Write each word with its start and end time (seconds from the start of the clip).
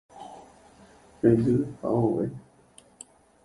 Hendy 1.21 1.55
ha 1.81 1.87
ogue 2.05 2.25